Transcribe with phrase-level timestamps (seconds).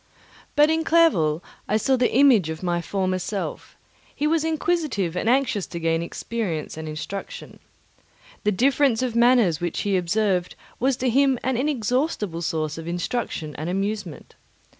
[0.55, 3.77] But in Clerval I saw the image of my former self;
[4.15, 7.59] he was inquisitive and anxious to gain experience and instruction.
[8.43, 13.55] The difference of manners which he observed was to him an inexhaustible source of instruction
[13.57, 14.33] and amusement.